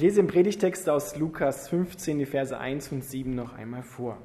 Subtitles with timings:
[0.00, 4.16] Ich lese im Predigtext aus Lukas 15 die Verse 1 und 7 noch einmal vor.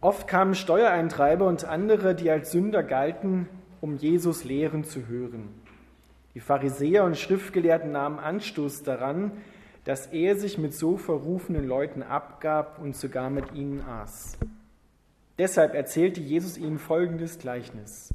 [0.00, 3.50] Oft kamen Steuereintreiber und andere, die als Sünder galten,
[3.82, 5.50] um Jesus Lehren zu hören.
[6.32, 9.32] Die Pharisäer und Schriftgelehrten nahmen Anstoß daran,
[9.84, 14.38] dass er sich mit so verrufenen Leuten abgab und sogar mit ihnen aß.
[15.36, 18.14] Deshalb erzählte Jesus ihnen folgendes Gleichnis.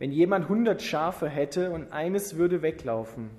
[0.00, 3.30] Wenn jemand hundert Schafe hätte und eines würde weglaufen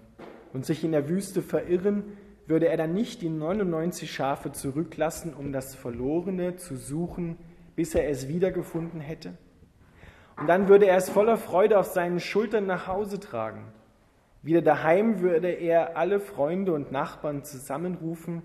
[0.55, 2.17] und sich in der Wüste verirren,
[2.47, 7.35] würde er dann nicht die 99 Schafe zurücklassen, um das Verlorene zu suchen,
[7.75, 9.33] bis er es wiedergefunden hätte?
[10.37, 13.65] Und dann würde er es voller Freude auf seinen Schultern nach Hause tragen.
[14.43, 18.41] Wieder daheim würde er alle Freunde und Nachbarn zusammenrufen,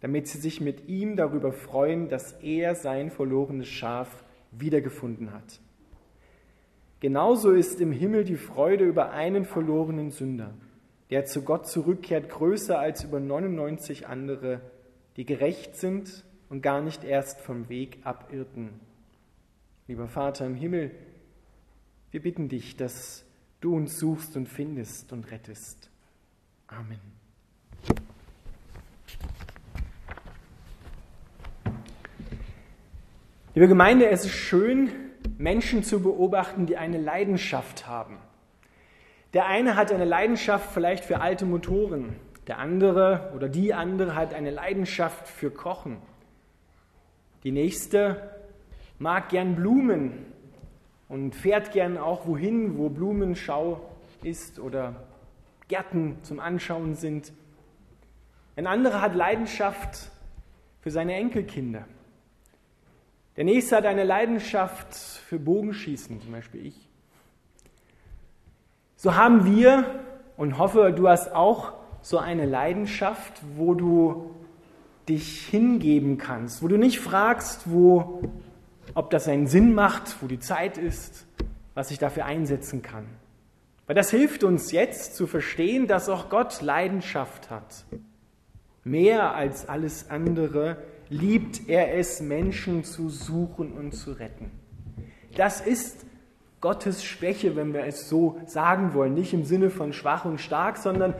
[0.00, 5.60] damit sie sich mit ihm darüber freuen, dass er sein verlorenes Schaf wiedergefunden hat.
[7.00, 10.54] Genauso ist im Himmel die Freude über einen verlorenen Sünder,
[11.14, 14.60] der zu Gott zurückkehrt, größer als über 99 andere,
[15.16, 18.80] die gerecht sind und gar nicht erst vom Weg abirrten.
[19.86, 20.90] Lieber Vater im Himmel,
[22.10, 23.24] wir bitten dich, dass
[23.60, 25.88] du uns suchst und findest und rettest.
[26.66, 26.98] Amen.
[33.54, 34.90] Liebe Gemeinde, es ist schön,
[35.38, 38.18] Menschen zu beobachten, die eine Leidenschaft haben.
[39.34, 42.14] Der eine hat eine Leidenschaft vielleicht für alte Motoren,
[42.46, 45.98] der andere oder die andere hat eine Leidenschaft für Kochen.
[47.42, 48.30] Die nächste
[49.00, 50.24] mag gern Blumen
[51.08, 53.80] und fährt gern auch wohin, wo Blumenschau
[54.22, 55.04] ist oder
[55.66, 57.32] Gärten zum Anschauen sind.
[58.54, 60.10] Ein anderer hat Leidenschaft
[60.80, 61.86] für seine Enkelkinder.
[63.36, 66.88] Der nächste hat eine Leidenschaft für Bogenschießen, zum Beispiel ich.
[69.04, 69.84] So haben wir
[70.38, 74.30] und hoffe, du hast auch so eine Leidenschaft, wo du
[75.10, 78.22] dich hingeben kannst, wo du nicht fragst, wo
[78.94, 81.26] ob das einen Sinn macht, wo die Zeit ist,
[81.74, 83.04] was ich dafür einsetzen kann.
[83.86, 87.84] Weil das hilft uns jetzt zu verstehen, dass auch Gott Leidenschaft hat.
[88.84, 90.78] Mehr als alles andere
[91.10, 94.50] liebt er es, Menschen zu suchen und zu retten.
[95.36, 96.06] Das ist
[96.64, 99.12] Gottes Schwäche, wenn wir es so sagen wollen.
[99.12, 101.12] Nicht im Sinne von schwach und stark, sondern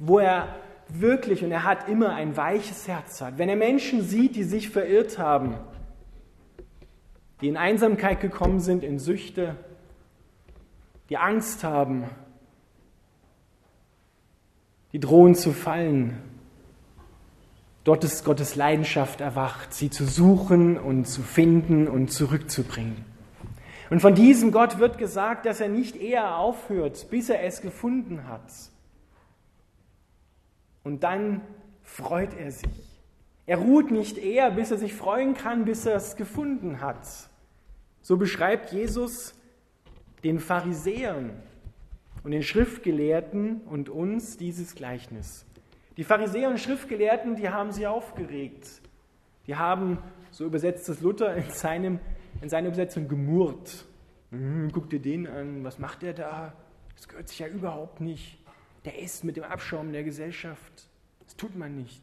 [0.00, 0.56] wo er
[0.88, 3.38] wirklich, und er hat immer ein weiches Herz hat.
[3.38, 5.54] Wenn er Menschen sieht, die sich verirrt haben,
[7.40, 9.54] die in Einsamkeit gekommen sind, in Süchte,
[11.10, 12.02] die Angst haben,
[14.92, 16.18] die drohen zu fallen.
[17.84, 23.04] Dort ist Gottes Leidenschaft erwacht, sie zu suchen und zu finden und zurückzubringen.
[23.90, 28.28] Und von diesem Gott wird gesagt, dass er nicht eher aufhört, bis er es gefunden
[28.28, 28.50] hat.
[30.84, 31.40] Und dann
[31.82, 33.00] freut er sich.
[33.46, 37.06] Er ruht nicht eher, bis er sich freuen kann, bis er es gefunden hat.
[38.02, 39.34] So beschreibt Jesus
[40.22, 41.30] den Pharisäern
[42.24, 45.46] und den Schriftgelehrten und uns dieses Gleichnis.
[45.96, 48.68] Die Pharisäer und Schriftgelehrten, die haben sie aufgeregt.
[49.46, 49.98] Die haben,
[50.30, 52.00] so übersetzt es Luther in, seinem,
[52.40, 53.84] in seiner Übersetzung, gemurrt.
[54.30, 56.52] Hm, guck dir den an, was macht der da?
[56.96, 58.38] Das gehört sich ja überhaupt nicht.
[58.84, 60.88] Der ist mit dem Abschaum der Gesellschaft.
[61.24, 62.02] Das tut man nicht.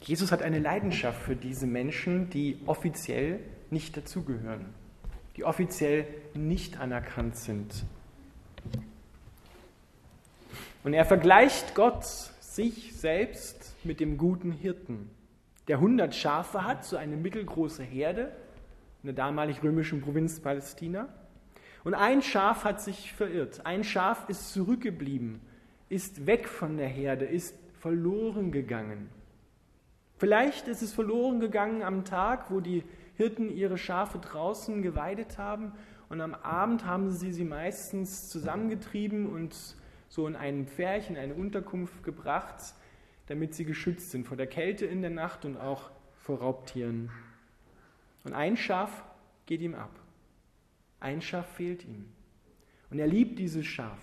[0.00, 3.38] Jesus hat eine Leidenschaft für diese Menschen, die offiziell
[3.70, 4.66] nicht dazugehören,
[5.36, 7.84] die offiziell nicht anerkannt sind.
[10.82, 15.10] Und er vergleicht Gott, sich selbst, mit dem guten Hirten,
[15.68, 18.32] der 100 Schafe hat, so eine mittelgroße Herde
[19.02, 21.08] in der damalig römischen Provinz Palästina.
[21.84, 25.40] Und ein Schaf hat sich verirrt, ein Schaf ist zurückgeblieben,
[25.88, 29.08] ist weg von der Herde, ist verloren gegangen.
[30.16, 32.84] Vielleicht ist es verloren gegangen am Tag, wo die
[33.16, 35.72] Hirten ihre Schafe draußen geweidet haben
[36.08, 39.56] und am Abend haben sie sie meistens zusammengetrieben und
[40.08, 42.74] so in ein Pfärchen, eine Unterkunft gebracht,
[43.26, 47.10] damit sie geschützt sind vor der Kälte in der Nacht und auch vor Raubtieren.
[48.24, 49.04] Und ein Schaf
[49.46, 49.90] geht ihm ab.
[51.00, 52.06] Ein Schaf fehlt ihm.
[52.90, 53.98] Und er liebt dieses Schaf.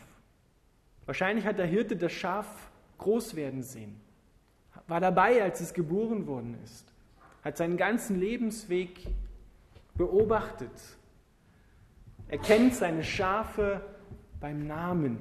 [1.06, 4.02] Wahrscheinlich hat der Hirte das Schaf groß werden sehen
[4.90, 6.92] war dabei, als es geboren worden ist,
[7.44, 9.08] hat seinen ganzen Lebensweg
[9.96, 10.72] beobachtet.
[12.28, 13.82] Er kennt seine Schafe
[14.40, 15.18] beim Namen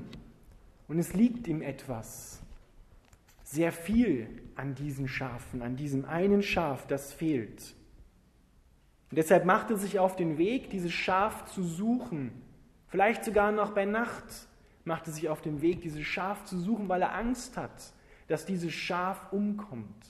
[0.89, 2.41] und es liegt ihm etwas,
[3.51, 7.75] sehr viel an diesen Schafen, an diesem einen Schaf, das fehlt.
[9.11, 12.31] Und deshalb macht er sich auf den Weg, dieses Schaf zu suchen,
[12.89, 14.49] vielleicht sogar noch bei Nacht,
[14.85, 17.93] machte sich auf den Weg, dieses Schaf zu suchen, weil er Angst hat,
[18.27, 20.05] dass dieses Schaf umkommt.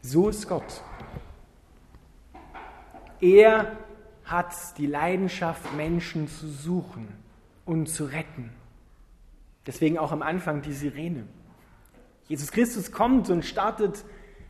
[0.00, 0.82] So ist Gott.
[3.20, 3.76] Er
[4.24, 7.08] hat die Leidenschaft, Menschen zu suchen
[7.66, 8.50] und zu retten.
[9.68, 11.24] Deswegen auch am Anfang die Sirene.
[12.26, 14.02] Jesus Christus kommt und startet,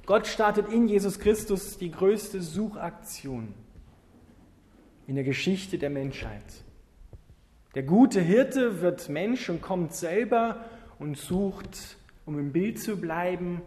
[0.07, 3.53] Gott startet in Jesus Christus die größte Suchaktion
[5.09, 6.45] in der Geschichte der Menschheit.
[7.75, 10.65] Der gute Hirte wird Mensch und kommt selber
[11.01, 13.63] und sucht, um im Bild zu bleiben,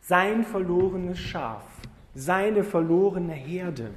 [0.00, 1.62] sein verlorenes Schaf,
[2.14, 3.90] seine verlorene Herde.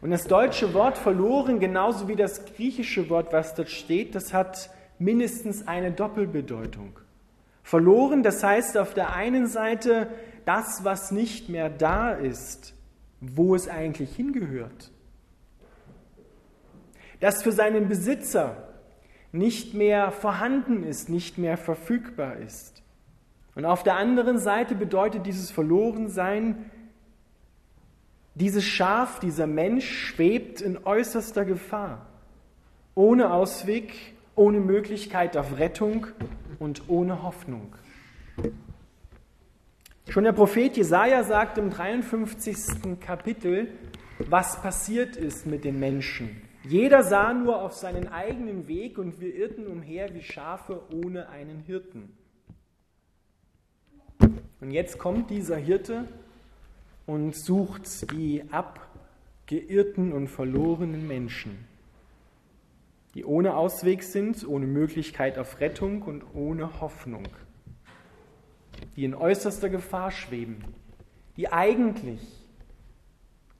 [0.00, 4.70] Und das deutsche Wort verloren, genauso wie das griechische Wort, was dort steht, das hat
[4.98, 6.98] mindestens eine Doppelbedeutung.
[7.62, 10.08] Verloren, das heißt auf der einen Seite
[10.44, 12.74] das, was nicht mehr da ist,
[13.20, 14.92] wo es eigentlich hingehört.
[17.20, 18.68] Das für seinen Besitzer
[19.32, 22.82] nicht mehr vorhanden ist, nicht mehr verfügbar ist.
[23.54, 26.70] Und auf der anderen Seite bedeutet dieses Verlorensein,
[28.34, 32.06] dieses Schaf, dieser Mensch schwebt in äußerster Gefahr,
[32.94, 33.94] ohne Ausweg,
[34.36, 36.06] ohne Möglichkeit auf Rettung
[36.58, 37.74] und ohne Hoffnung.
[40.08, 43.00] Schon der Prophet Jesaja sagt im 53.
[43.00, 43.68] Kapitel,
[44.18, 46.42] was passiert ist mit den Menschen.
[46.62, 51.60] Jeder sah nur auf seinen eigenen Weg und wir irrten umher wie Schafe ohne einen
[51.60, 52.16] Hirten.
[54.60, 56.08] Und jetzt kommt dieser Hirte
[57.06, 61.66] und sucht die abgeirrten und verlorenen Menschen,
[63.16, 67.26] die ohne Ausweg sind, ohne Möglichkeit auf Rettung und ohne Hoffnung,
[68.94, 70.62] die in äußerster Gefahr schweben,
[71.38, 72.20] die eigentlich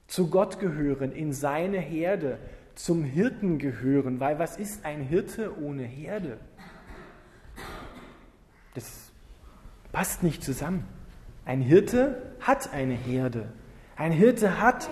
[0.05, 2.37] zu Gott gehören, in seine Herde,
[2.75, 6.37] zum Hirten gehören, weil was ist ein Hirte ohne Herde?
[8.75, 9.11] Das
[9.91, 10.85] passt nicht zusammen.
[11.45, 13.51] Ein Hirte hat eine Herde.
[13.95, 14.87] Ein Hirte hat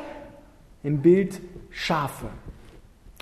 [0.81, 1.39] im Bild
[1.69, 2.31] Schafe.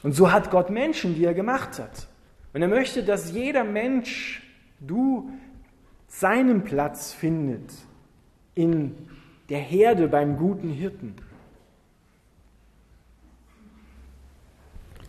[0.03, 2.07] Und so hat Gott Menschen, die er gemacht hat.
[2.53, 4.43] Und er möchte, dass jeder Mensch,
[4.79, 5.31] du,
[6.07, 7.73] seinen Platz findet
[8.53, 8.95] in
[9.49, 11.15] der Herde beim guten Hirten.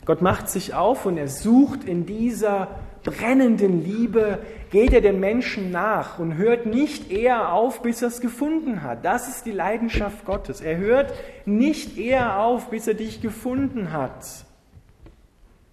[0.06, 2.69] Gott macht sich auf und er sucht in dieser
[3.02, 4.38] brennenden Liebe,
[4.70, 9.05] geht er den Menschen nach und hört nicht eher auf, bis er es gefunden hat.
[9.05, 10.61] Das ist die Leidenschaft Gottes.
[10.61, 11.12] Er hört
[11.46, 14.46] nicht eher auf, bis er dich gefunden hat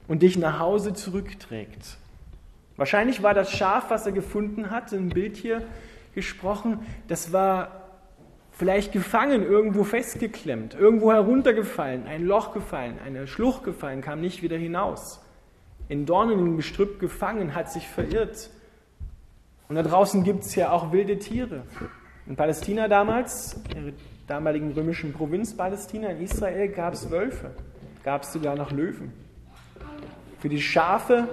[0.07, 1.98] und dich nach Hause zurückträgt.
[2.77, 5.63] Wahrscheinlich war das Schaf, was er gefunden hat, im Bild hier
[6.15, 7.81] gesprochen, das war
[8.51, 14.57] vielleicht gefangen, irgendwo festgeklemmt, irgendwo heruntergefallen, ein Loch gefallen, eine Schlucht gefallen, kam nicht wieder
[14.57, 15.21] hinaus.
[15.89, 18.50] In Dornen im Gestrüpp gefangen, hat sich verirrt.
[19.68, 21.63] Und da draußen gibt es ja auch wilde Tiere.
[22.27, 23.94] In Palästina damals, in der
[24.27, 27.51] damaligen römischen Provinz Palästina, in Israel, gab es Wölfe,
[28.04, 29.12] gab es sogar noch Löwen.
[30.41, 31.29] Für die Schafe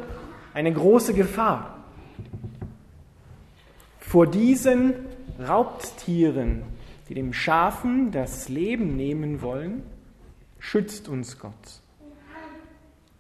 [0.55, 1.79] eine große Gefahr.
[3.99, 4.95] Vor diesen
[5.41, 6.63] Raubtieren
[7.09, 9.83] die dem Schafen das Leben nehmen wollen,
[10.59, 11.53] schützt uns Gott.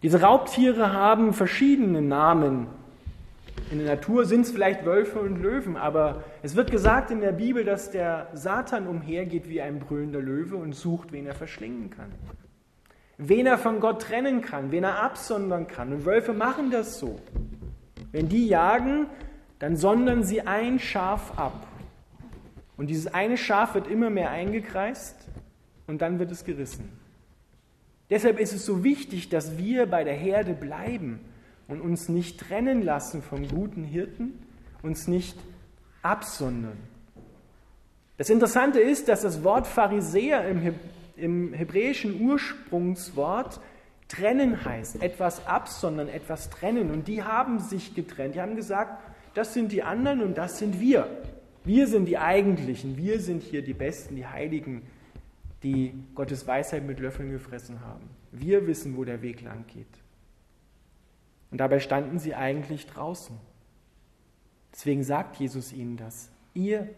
[0.02, 2.66] Diese Raubtiere haben verschiedene Namen.
[3.70, 7.32] In der Natur sind es vielleicht Wölfe und Löwen, aber es wird gesagt in der
[7.32, 12.12] Bibel, dass der Satan umhergeht wie ein brüllender Löwe und sucht, wen er verschlingen kann.
[13.18, 15.92] Wen er von Gott trennen kann, wen er absondern kann.
[15.92, 17.20] Und Wölfe machen das so.
[18.12, 19.06] Wenn die jagen,
[19.58, 21.68] dann sondern sie ein Schaf ab
[22.78, 25.16] und dieses eine Schaf wird immer mehr eingekreist
[25.86, 26.88] und dann wird es gerissen.
[28.08, 31.20] Deshalb ist es so wichtig, dass wir bei der Herde bleiben
[31.66, 34.38] und uns nicht trennen lassen vom guten Hirten,
[34.82, 35.36] uns nicht
[36.02, 36.78] absondern.
[38.16, 40.74] Das Interessante ist, dass das Wort Pharisäer im,
[41.18, 43.60] im hebräischen Ursprungswort
[44.08, 46.90] trennen heißt, etwas absondern, etwas trennen.
[46.90, 48.34] Und die haben sich getrennt.
[48.34, 49.02] Die haben gesagt,
[49.34, 51.06] das sind die anderen und das sind wir.
[51.64, 54.82] Wir sind die Eigentlichen, wir sind hier die Besten, die Heiligen,
[55.62, 58.08] die Gottes Weisheit mit Löffeln gefressen haben.
[58.32, 59.86] Wir wissen, wo der Weg lang geht.
[61.50, 63.36] Und dabei standen sie eigentlich draußen.
[64.72, 66.30] Deswegen sagt Jesus ihnen das.
[66.54, 66.88] Ihr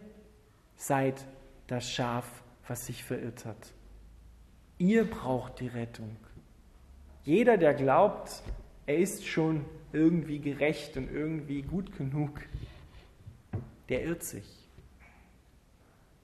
[0.75, 1.25] seid
[1.67, 2.25] das Schaf,
[2.67, 3.73] was sich verirrt hat.
[4.81, 6.15] Ihr braucht die Rettung.
[7.23, 8.41] Jeder, der glaubt,
[8.87, 12.41] er ist schon irgendwie gerecht und irgendwie gut genug,
[13.89, 14.67] der irrt sich.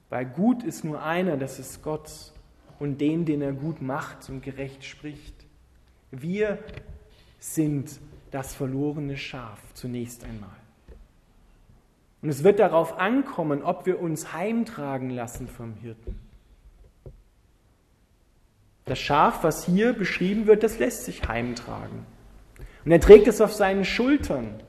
[0.08, 2.32] Weil gut ist nur einer, das ist Gott
[2.80, 5.36] und den, den er gut macht und gerecht spricht.
[6.10, 6.58] Wir
[7.38, 8.00] sind
[8.32, 10.50] das verlorene Schaf zunächst einmal.
[12.22, 16.27] Und es wird darauf ankommen, ob wir uns heimtragen lassen vom Hirten.
[18.88, 22.06] Das Schaf, was hier beschrieben wird, das lässt sich heimtragen.
[22.84, 24.60] Und er trägt es auf seinen Schultern.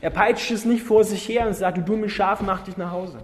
[0.00, 2.90] Er peitscht es nicht vor sich her und sagt, du dummes Schaf, mach dich nach
[2.90, 3.18] Hause.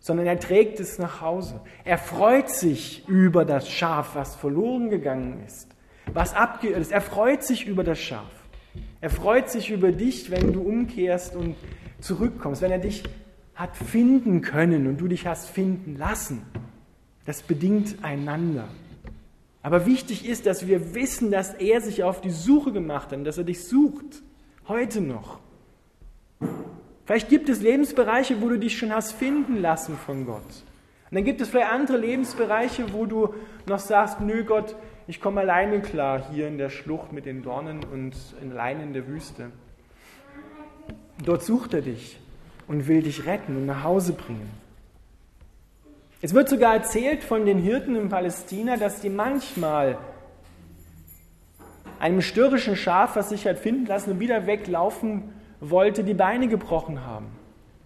[0.00, 1.60] Sondern er trägt es nach Hause.
[1.84, 5.68] Er freut sich über das Schaf, was verloren gegangen ist,
[6.12, 6.90] was abgeirrt ist.
[6.90, 8.30] Er freut sich über das Schaf.
[9.00, 11.54] Er freut sich über dich, wenn du umkehrst und
[12.00, 13.04] zurückkommst, wenn er dich
[13.54, 16.42] hat finden können und du dich hast finden lassen.
[17.26, 18.68] Das bedingt einander.
[19.62, 23.38] Aber wichtig ist, dass wir wissen, dass er sich auf die Suche gemacht hat, dass
[23.38, 24.22] er dich sucht.
[24.68, 25.38] Heute noch.
[27.04, 30.42] Vielleicht gibt es Lebensbereiche, wo du dich schon hast finden lassen von Gott.
[31.10, 33.34] Und dann gibt es vielleicht andere Lebensbereiche, wo du
[33.66, 34.76] noch sagst, nö Gott,
[35.08, 39.08] ich komme alleine klar hier in der Schlucht mit den Dornen und allein in der
[39.08, 39.50] Wüste.
[41.24, 42.18] Dort sucht er dich
[42.68, 44.48] und will dich retten und nach Hause bringen.
[46.22, 49.96] Es wird sogar erzählt von den Hirten in Palästina, dass die manchmal
[51.98, 57.06] einem störrischen Schaf, was sich hat finden lassen und wieder weglaufen wollte, die Beine gebrochen
[57.06, 57.28] haben,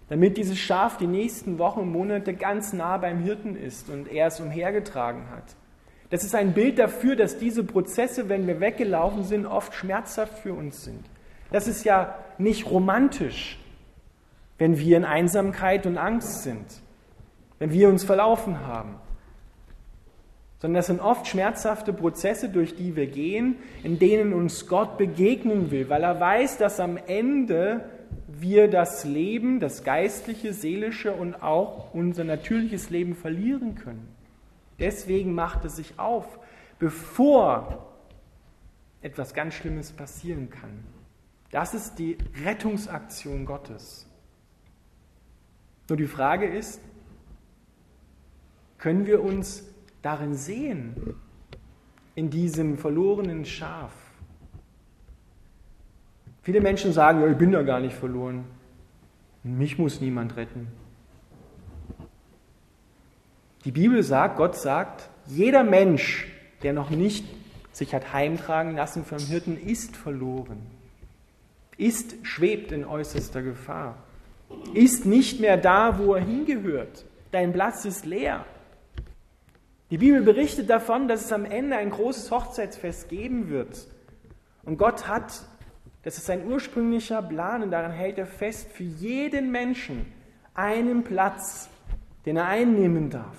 [0.08, 4.26] damit dieses Schaf die nächsten Wochen und Monate ganz nah beim Hirten ist und er
[4.26, 5.44] es umhergetragen hat.
[6.10, 10.54] Das ist ein Bild dafür, dass diese Prozesse, wenn wir weggelaufen sind, oft schmerzhaft für
[10.54, 11.04] uns sind.
[11.52, 13.60] Das ist ja nicht romantisch,
[14.58, 16.83] wenn wir in Einsamkeit und Angst sind
[17.64, 18.96] wenn wir uns verlaufen haben.
[20.58, 25.70] Sondern das sind oft schmerzhafte Prozesse, durch die wir gehen, in denen uns Gott begegnen
[25.70, 27.88] will, weil er weiß, dass am Ende
[28.28, 34.14] wir das Leben, das geistliche, seelische und auch unser natürliches Leben verlieren können.
[34.78, 36.38] Deswegen macht es sich auf,
[36.78, 37.94] bevor
[39.00, 40.84] etwas ganz Schlimmes passieren kann.
[41.50, 44.06] Das ist die Rettungsaktion Gottes.
[45.88, 46.78] Nur die Frage ist,
[48.84, 49.64] können wir uns
[50.02, 51.14] darin sehen,
[52.14, 53.92] in diesem verlorenen Schaf?
[56.42, 58.44] Viele Menschen sagen, ja, ich bin da gar nicht verloren.
[59.42, 60.66] Mich muss niemand retten.
[63.64, 66.30] Die Bibel sagt, Gott sagt, jeder Mensch,
[66.62, 67.24] der noch nicht
[67.72, 70.58] sich hat heimtragen lassen vom Hirten, ist verloren.
[71.78, 73.96] Ist, schwebt in äußerster Gefahr.
[74.74, 77.06] Ist nicht mehr da, wo er hingehört.
[77.30, 78.44] Dein Platz ist leer.
[79.94, 83.86] Die Bibel berichtet davon, dass es am Ende ein großes Hochzeitsfest geben wird.
[84.64, 85.44] Und Gott hat,
[86.02, 90.12] das ist sein ursprünglicher Plan und daran hält er fest, für jeden Menschen
[90.52, 91.68] einen Platz,
[92.26, 93.36] den er einnehmen darf.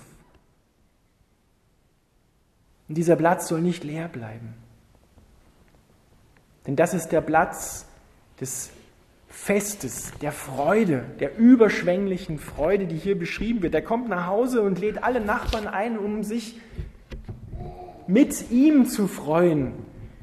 [2.88, 4.54] Und dieser Platz soll nicht leer bleiben.
[6.66, 7.84] Denn das ist der Platz
[8.40, 8.70] des
[9.36, 13.74] Festes, der Freude, der überschwänglichen Freude, die hier beschrieben wird.
[13.74, 16.58] Er kommt nach Hause und lädt alle Nachbarn ein, um sich
[18.08, 19.74] mit ihm zu freuen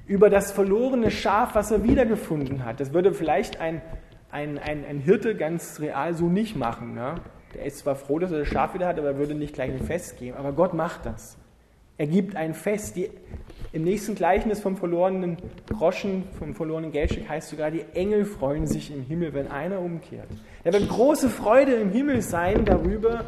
[0.07, 2.81] über das verlorene Schaf, was er wiedergefunden hat.
[2.81, 3.81] Das würde vielleicht ein,
[4.31, 6.95] ein, ein, ein Hirte ganz real so nicht machen.
[6.95, 7.15] Ne?
[7.53, 9.71] Der ist zwar froh, dass er das Schaf wieder hat, aber er würde nicht gleich
[9.71, 10.35] ein Fest geben.
[10.35, 11.37] Aber Gott macht das.
[11.97, 12.97] Er gibt ein Fest.
[12.97, 13.09] Die,
[13.73, 15.35] Im nächsten Gleichnis vom verlorenen
[15.67, 20.29] Groschen, vom verlorenen Geldstück heißt sogar, die Engel freuen sich im Himmel, wenn einer umkehrt.
[20.63, 23.25] Da wird große Freude im Himmel sein darüber,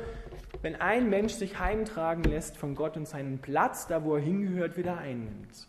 [0.61, 4.77] wenn ein Mensch sich heimtragen lässt von Gott und seinen Platz, da wo er hingehört,
[4.77, 5.67] wieder einnimmt.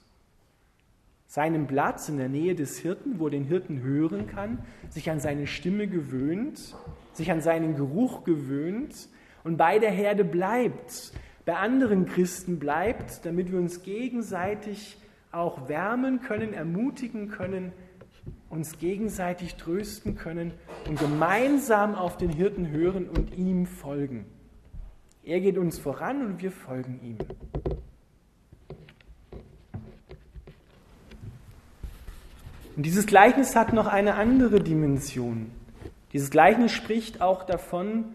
[1.27, 4.59] Seinen Platz in der Nähe des Hirten, wo er den Hirten hören kann,
[4.91, 6.77] sich an seine Stimme gewöhnt,
[7.15, 9.09] sich an seinen Geruch gewöhnt
[9.43, 11.13] und bei der Herde bleibt,
[11.47, 14.99] bei anderen Christen bleibt, damit wir uns gegenseitig
[15.31, 17.73] auch wärmen können, ermutigen können,
[18.51, 20.53] uns gegenseitig trösten können
[20.89, 24.27] und gemeinsam auf den Hirten hören und ihm folgen.
[25.23, 27.19] Er geht uns voran und wir folgen ihm.
[32.77, 35.53] Und dieses Gleichnis hat noch eine andere Dimension.
[36.13, 38.07] Dieses Gleichnis spricht auch davon,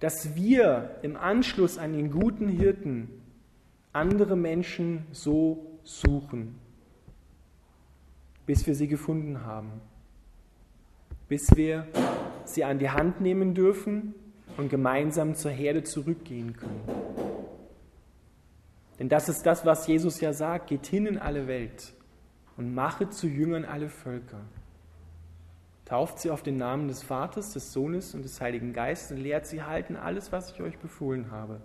[0.00, 3.08] dass wir im Anschluss an den guten Hirten
[3.92, 6.58] andere Menschen so suchen,
[8.46, 9.80] bis wir sie gefunden haben,
[11.28, 11.86] bis wir
[12.44, 14.14] sie an die Hand nehmen dürfen
[14.56, 16.82] und gemeinsam zur Herde zurückgehen können.
[18.98, 21.92] Denn das ist das, was Jesus ja sagt, geht hin in alle Welt
[22.56, 24.40] und mache zu Jüngern alle Völker.
[25.84, 29.46] Tauft sie auf den Namen des Vaters, des Sohnes und des Heiligen Geistes und lehrt
[29.46, 31.60] sie halten alles, was ich euch befohlen habe.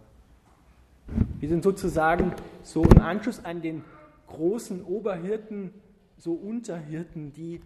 [1.40, 3.84] Wir sind sozusagen so im Anschluss an den
[4.28, 5.74] großen Oberhirten
[6.18, 7.62] so Unterhirten, die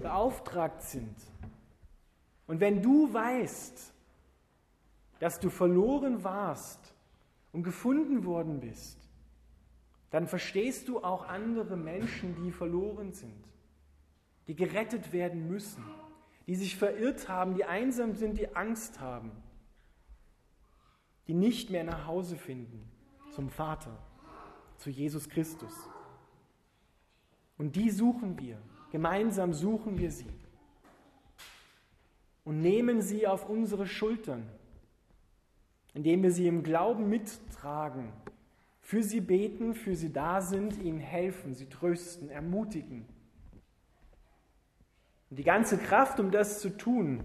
[0.00, 1.16] beauftragt sind.
[2.46, 3.92] Und wenn du weißt,
[5.18, 6.94] dass du verloren warst
[7.52, 8.98] und gefunden worden bist,
[10.10, 13.44] dann verstehst du auch andere Menschen, die verloren sind,
[14.46, 15.84] die gerettet werden müssen,
[16.46, 19.32] die sich verirrt haben, die einsam sind, die Angst haben,
[21.26, 22.88] die nicht mehr nach Hause finden
[23.32, 23.98] zum Vater,
[24.78, 25.72] zu Jesus Christus.
[27.58, 28.58] Und die suchen wir,
[28.92, 30.30] gemeinsam suchen wir sie
[32.44, 34.48] und nehmen sie auf unsere Schultern,
[35.94, 38.12] indem wir sie im Glauben mittragen,
[38.80, 43.04] für sie beten, für sie da sind, ihnen helfen, sie trösten, ermutigen.
[45.30, 47.20] Und die ganze Kraft, um das zu tun,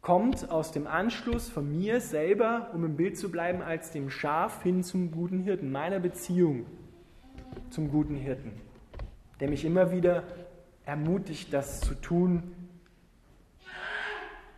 [0.00, 4.62] kommt aus dem Anschluss von mir selber, um im Bild zu bleiben, als dem Schaf
[4.62, 6.66] hin zum guten Hirten, meiner Beziehung
[7.70, 8.52] zum guten Hirten,
[9.40, 10.24] der mich immer wieder
[10.84, 12.42] ermutigt, das zu tun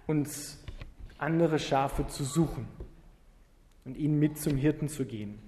[0.07, 0.29] und
[1.19, 2.67] andere Schafe zu suchen
[3.85, 5.39] und ihnen mit zum Hirten zu gehen.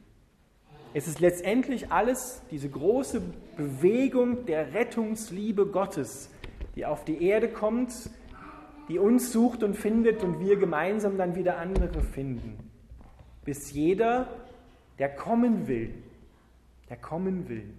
[0.95, 3.21] Es ist letztendlich alles diese große
[3.57, 6.31] Bewegung der Rettungsliebe Gottes,
[6.79, 8.09] die auf die Erde kommt,
[8.87, 12.71] die uns sucht und findet und wir gemeinsam dann wieder andere finden.
[13.45, 14.29] Bis jeder,
[15.01, 15.93] der kommen will,
[16.89, 17.75] der kommen will,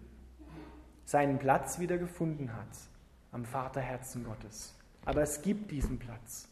[1.05, 2.67] seinen Platz wieder gefunden hat
[3.31, 4.77] am Vaterherzen Gottes.
[5.05, 6.49] Aber es gibt diesen Platz.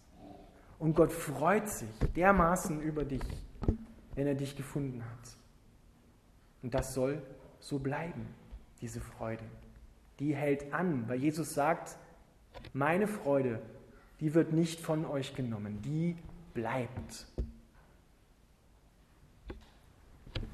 [0.80, 3.24] Und Gott freut sich dermaßen über dich,
[4.16, 5.36] wenn er dich gefunden hat.
[6.64, 7.22] Und das soll
[7.60, 8.26] so bleiben,
[8.80, 9.44] diese Freude.
[10.20, 11.98] Die hält an, weil Jesus sagt,
[12.74, 13.62] meine Freude,
[14.20, 16.16] die wird nicht von euch genommen, die
[16.54, 17.26] bleibt.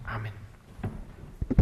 [0.05, 0.52] Amen.